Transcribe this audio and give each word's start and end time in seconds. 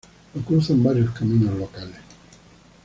Lo 0.33 0.41
cruzan 0.41 0.81
varios 0.81 1.11
caminos 1.13 1.55
locales. 1.59 1.97